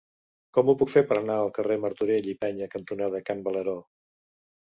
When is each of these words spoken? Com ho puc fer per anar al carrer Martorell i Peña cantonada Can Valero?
Com 0.57 0.69
ho 0.71 0.73
puc 0.77 0.91
fer 0.93 1.01
per 1.09 1.17
anar 1.17 1.33
al 1.41 1.51
carrer 1.57 1.77
Martorell 1.83 2.29
i 2.33 2.35
Peña 2.45 2.69
cantonada 2.77 3.23
Can 3.27 3.43
Valero? 3.49 3.77